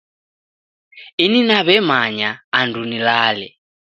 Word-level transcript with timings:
Ini 1.23 1.39
naw'emanya 1.49 2.29
andu 2.59 2.81
nilale 2.89 3.47